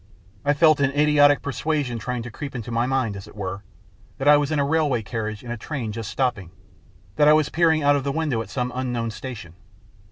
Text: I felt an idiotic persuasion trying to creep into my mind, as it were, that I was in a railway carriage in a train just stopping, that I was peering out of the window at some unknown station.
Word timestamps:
I 0.43 0.55
felt 0.55 0.79
an 0.79 0.89
idiotic 0.99 1.43
persuasion 1.43 1.99
trying 1.99 2.23
to 2.23 2.31
creep 2.31 2.55
into 2.55 2.71
my 2.71 2.87
mind, 2.87 3.15
as 3.15 3.27
it 3.27 3.35
were, 3.35 3.61
that 4.17 4.27
I 4.27 4.35
was 4.35 4.51
in 4.51 4.57
a 4.57 4.65
railway 4.65 5.03
carriage 5.03 5.43
in 5.43 5.51
a 5.51 5.57
train 5.57 5.91
just 5.91 6.09
stopping, 6.09 6.49
that 7.17 7.27
I 7.27 7.33
was 7.33 7.49
peering 7.49 7.83
out 7.83 7.95
of 7.95 8.03
the 8.03 8.11
window 8.11 8.41
at 8.41 8.49
some 8.49 8.71
unknown 8.73 9.11
station. 9.11 9.53